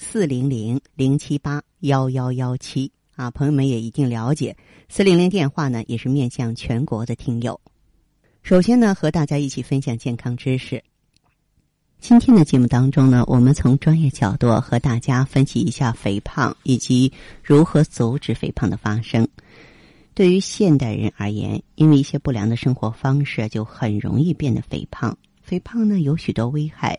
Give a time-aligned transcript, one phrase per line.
[0.00, 4.56] 四零零零七八幺幺幺七啊，朋友们也一定了解。
[4.88, 7.60] 四零零电话呢，也是面向全国的听友。
[8.44, 10.82] 首先呢，和大家一起分享健康知识。
[11.98, 17.12] 今天的节目当中呢，我们从专业角度和大家分析一下肥胖以及
[17.42, 19.26] 如何阻止肥胖的发生。
[20.14, 25.18] 对于现代人而言，因为一些不良的生活方式，就很容易变得肥胖。
[25.42, 26.96] 肥胖呢，有许多危害。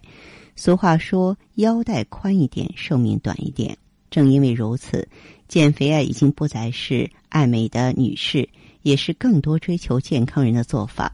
[0.61, 3.77] 俗话说：“腰带宽一点，寿命短一点。”
[4.11, 5.07] 正因为如此，
[5.47, 8.49] 减肥啊已经不再是爱美的女士，
[8.81, 11.13] 也是更多追求健康人的做法。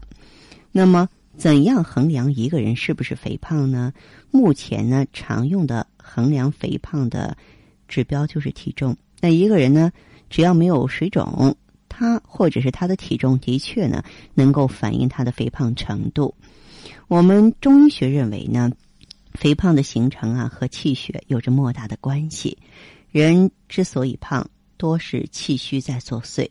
[0.72, 3.92] 那么，怎样衡量一个人是不是肥胖呢？
[4.32, 7.36] 目前呢，常用的衡量肥胖的
[7.86, 8.96] 指标就是体重。
[9.20, 9.92] 那一个人呢，
[10.28, 11.54] 只要没有水肿，
[11.88, 14.02] 他或者是他的体重的确呢，
[14.34, 16.34] 能够反映他的肥胖程度。
[17.06, 18.72] 我们中医学认为呢。
[19.36, 22.58] 肥胖的形成啊，和气血有着莫大的关系。
[23.10, 26.48] 人之所以胖，多是气虚在作祟。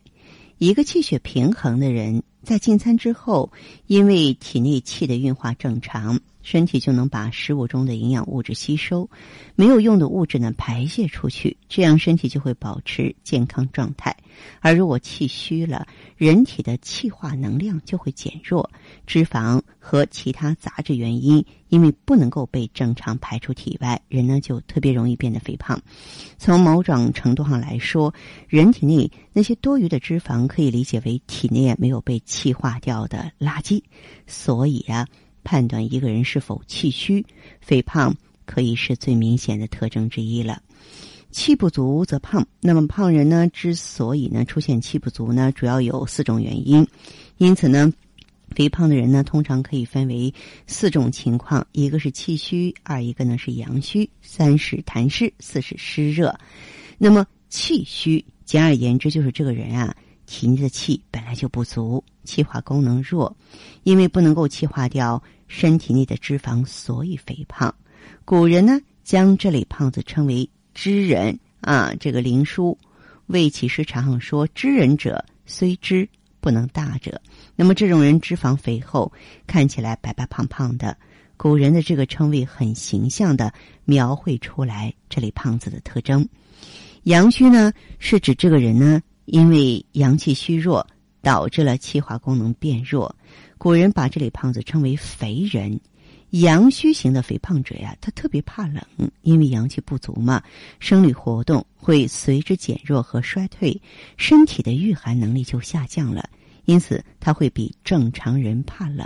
[0.58, 3.52] 一个气血平衡的人，在进餐之后，
[3.86, 6.18] 因为体内气的运化正常。
[6.46, 9.10] 身体就能把食物中的营养物质吸收，
[9.56, 14.16] 没有用的物质呢排泄出去，这样身体就会保持健康状态。
[14.60, 18.70] 而如果气虚了，人体的气化能量就会减弱，
[19.08, 25.82] 脂肪和其他杂质原因因为不能够被正常排出体外，人呢就特别容易变得肥胖。
[26.38, 28.14] 从某种程度上来说，
[28.46, 33.82] 人体内那些多余的脂肪可以理解为体内没有被气化掉的垃圾，
[34.28, 35.08] 所以啊。
[35.46, 37.24] 判断一个人是否气虚、
[37.60, 38.12] 肥胖，
[38.44, 40.60] 可以是最明显的特征之一了。
[41.30, 42.44] 气不足则胖。
[42.60, 46.84] 那么胖人呢，之所以呢出现气不足呢，主要有四种原因。
[47.36, 47.92] 因此呢，
[48.56, 50.34] 肥胖的人呢，通常可以分为
[50.66, 56.36] 四种情况：一个是气虚，二一个呢是阳虚，三是痰湿，四是湿热。
[56.98, 59.94] 那么气虚，简而言之就是这个人啊。
[60.28, 63.36] 体内的气本来就不足，气化功能弱，
[63.84, 67.74] 因为不能够气化掉身体内的脂肪，所以肥胖。
[68.24, 71.92] 古人呢将这类胖子称为“知人”啊。
[71.98, 72.76] 这个林书
[73.26, 76.08] 《魏启师常说：“知人者，虽知
[76.40, 77.20] 不能大者。”
[77.54, 79.12] 那么这种人脂肪肥厚，
[79.46, 80.96] 看起来白白胖胖的。
[81.36, 83.52] 古人的这个称谓很形象的
[83.84, 86.28] 描绘出来这类胖子的特征。
[87.04, 89.02] 阳虚呢，是指这个人呢。
[89.26, 90.86] 因为阳气虚弱，
[91.26, 93.12] 导致了气化功能变弱。
[93.58, 95.80] 古人把这类胖子称为“肥人”。
[96.30, 98.80] 阳虚型的肥胖者呀，他特别怕冷，
[99.22, 100.40] 因为阳气不足嘛，
[100.78, 103.82] 生理活动会随之减弱和衰退，
[104.16, 106.30] 身体的御寒能力就下降了。
[106.64, 109.04] 因此，他会比正常人怕冷。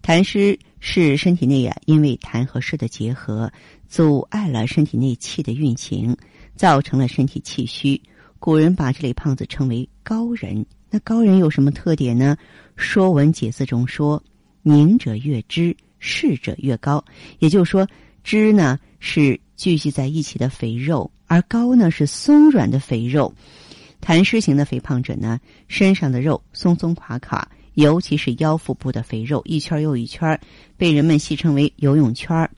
[0.00, 3.50] 痰湿是身体内呀，因为痰和湿的结合，
[3.88, 6.16] 阻碍了身体内气的运行，
[6.54, 8.00] 造成了身体气虚。
[8.38, 10.64] 古人把这类胖子称为高人。
[10.96, 12.38] 那高人有什么特点呢？
[12.74, 14.24] 《说文解字》中说
[14.64, 17.04] ：“宁者越脂，适者越高。”
[17.38, 17.86] 也就是说，
[18.24, 23.30] 脂呢是聚集在一起的肥肉，而高呢是松软的肥肉。
[24.00, 30.40] 痰湿型的肥胖者呢，身上的肉松松垮垮，尤其是腰腹部的肥肉一圈又一圈，
[30.78, 32.50] 被人们戏称为“游泳圈”。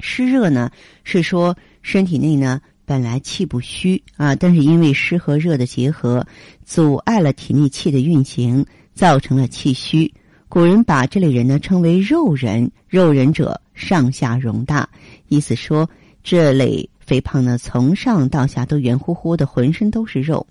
[0.00, 0.70] 湿热呢，
[1.04, 2.58] 是说身体内呢。
[2.86, 6.24] 本来气不虚啊，但是因为湿和热的结合，
[6.64, 8.64] 阻碍了体内气的运行，
[8.94, 10.14] 造成了气虚。
[10.48, 14.88] 古人把这类人呢称为“肉人”，肉人者上下容大，
[15.26, 15.90] 意思说
[16.22, 20.46] 这类肥胖呢从上到下都圆乎乎的，浑身都是肉。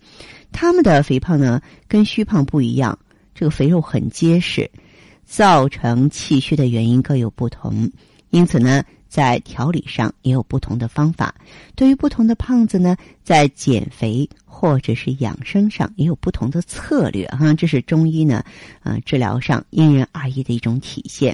[0.51, 2.99] 他们的肥胖呢跟虚胖不一样，
[3.33, 4.69] 这个肥肉很结实，
[5.23, 7.89] 造成气虚的原因各有不同，
[8.29, 8.83] 因此呢。
[9.15, 11.33] 在调理上也有不同的方法，
[11.73, 17.53] 对于不同的胖子呢，在减肥或者是养生上也有不同的策略哈。
[17.53, 18.43] 这是中医呢，
[18.83, 21.33] 呃，治疗上因人而异的一种体现。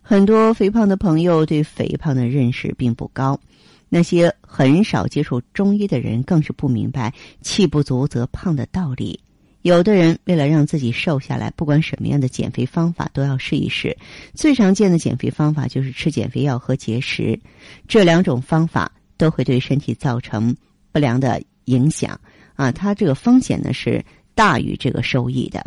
[0.00, 3.40] 很多肥胖的朋友对肥胖的认识并不高，
[3.88, 7.12] 那些很少接触中医的人更是不明白
[7.42, 9.18] “气不足则胖”的道理。
[9.62, 13.96] 有的人为了让自己瘦下来，不管什么样的减肥方法都要试一试。
[14.34, 17.38] 最常见的减肥方法就是吃减肥药和节食，
[17.86, 20.54] 这两种方法都会对身体造成
[20.90, 22.20] 不良的影响
[22.54, 22.72] 啊。
[22.72, 24.04] 它这个风险呢是
[24.34, 25.64] 大于这个收益的。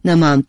[0.00, 0.40] 那么，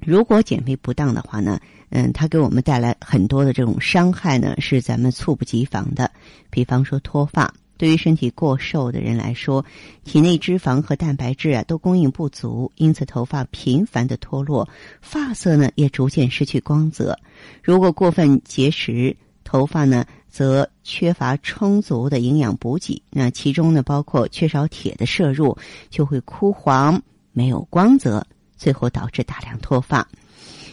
[0.00, 6.10] 如果减肥不当的话呢，嗯，它给我们带来很多的这种伤害呢，是咱们猝不及防的。
[6.48, 7.52] 比方说脱发。
[7.82, 9.64] 对于身体过瘦的人来说，
[10.04, 14.68] 体内脂肪和蛋白质啊都供应不足，因此头发频繁的脱落，
[15.00, 17.18] 发色呢也逐渐失去光泽。
[17.60, 25.58] 如果过分节食，头发呢则缺乏充足的营养补给，那其中呢包括缺少铁的摄入，
[25.90, 27.02] 就会枯黄、
[27.32, 28.24] 没有光泽，
[28.56, 30.06] 最后导致大量脱发。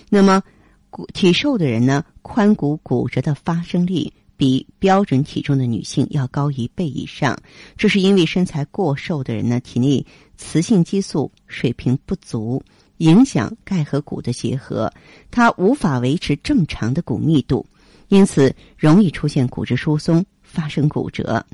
[0.10, 0.44] 那么，
[0.92, 4.14] 骨体瘦的人呢，髋骨骨折的发生率。
[4.40, 7.38] 比标准体重的女性要高一倍以上，
[7.76, 10.06] 这是因为身材过瘦的人呢，体内
[10.38, 12.64] 雌性激素水平不足，
[13.00, 14.94] 影响钙和骨的结合，
[15.30, 17.66] 它无法维持正常的骨密度，
[18.08, 21.46] 因此容易出现骨质疏松，发生骨折。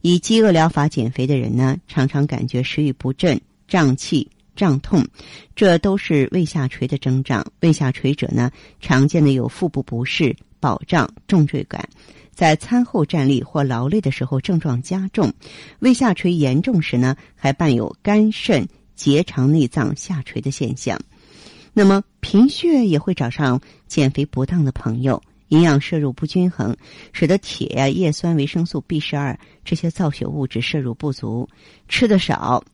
[0.00, 5.06] 以饥饿疗法减肥的人呢，常常感觉食欲不振、胀气、胀痛，
[5.54, 7.46] 这都是胃下垂的征兆。
[7.60, 10.34] 胃下垂者呢，常见的有腹部不适、
[10.64, 11.86] 保障、重坠感。
[12.32, 15.28] 在餐后站立或劳累的时候，症状加重；
[15.80, 20.98] 胃下垂严重时呢，还伴有肝肾结肠内脏下垂的现象。
[21.74, 26.74] 那么贫血也会找上减肥不当的朋友，营养摄入不均衡，
[27.12, 31.46] 使得铁、叶酸、维生素 B 十二这些造血物质摄入不足，
[31.90, 32.64] 吃的少，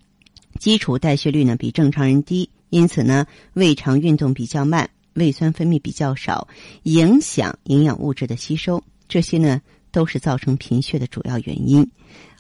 [0.60, 6.46] 基础代谢率呢比正常人低，因此呢胃肠运动比较慢，胃酸分泌比较少，
[6.84, 8.82] 影响营养物质的吸收。
[9.08, 9.60] 这些呢，
[9.90, 11.88] 都是造成贫血的主要原因。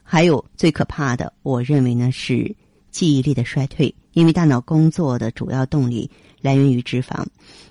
[0.02, 2.54] 还有最可怕的，我认为呢是
[2.90, 7.24] 记忆力的衰退，因为大脑工作的主要动力来源于脂肪。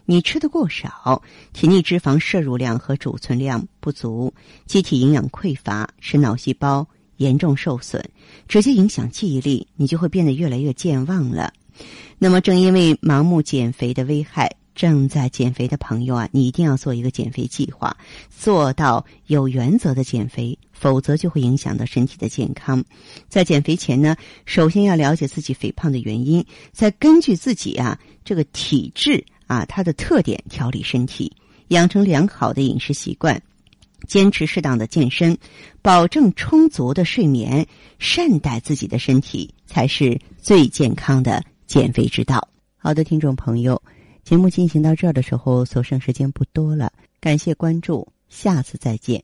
[0.05, 1.21] 你吃的过少，
[1.53, 4.33] 体内脂肪摄入量和储存量不足，
[4.65, 6.87] 机体营养匮乏，使脑细胞
[7.17, 8.03] 严重受损，
[8.47, 11.53] 直接影响记忆力，你就会变得越来越健忘了。
[12.17, 14.49] 那么，正因为盲目减肥的危害。
[14.79, 17.97] 正在减肥的朋友啊，你一定要做一个减肥计划，
[18.29, 22.81] 做到有原则的减肥，否则就会影响到身体的健康。
[23.27, 24.15] 在减肥前呢，
[24.45, 31.29] 首先要了解自己肥胖的原因，再根据自己啊这个体质啊它的特点调理身体，
[31.67, 33.41] 养成良好的饮食习惯，
[34.07, 35.37] 坚持适当的健身，
[35.81, 37.67] 保证充足的睡眠，
[37.99, 42.47] 善待自己的身体，才是最健康的减肥之道。
[42.77, 43.81] 好的，听众朋友。
[44.29, 46.93] 节目进行到这儿的时候，所剩时间不多了。
[47.19, 49.23] 感谢关注，下次再见。